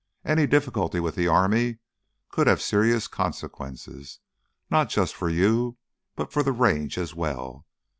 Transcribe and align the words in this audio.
Any 0.25 0.47
difficulty 0.47 0.99
with 0.99 1.13
the 1.13 1.27
army 1.27 1.77
could 2.29 2.47
have 2.47 2.59
serious 2.59 3.07
consequences, 3.07 4.19
not 4.67 4.89
just 4.89 5.13
for 5.13 5.29
you, 5.29 5.77
but 6.15 6.33
for 6.33 6.41
the 6.41 6.51
Range 6.51 6.97
as 6.97 7.13
well. 7.13 7.67